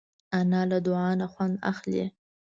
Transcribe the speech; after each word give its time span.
انا 0.39 0.61
له 0.69 0.77
دعا 0.87 1.09
نه 1.19 1.27
خوند 1.33 1.55
اخلي 1.71 2.03